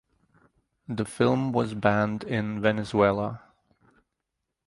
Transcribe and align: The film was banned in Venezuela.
The 0.87 1.05
film 1.05 1.51
was 1.51 1.75
banned 1.75 2.23
in 2.23 2.59
Venezuela. 2.59 3.43